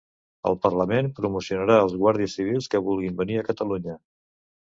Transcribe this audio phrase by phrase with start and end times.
[0.51, 3.99] El parlament promocionarà els Guàrdies Civils que vulguin venir a Catalunya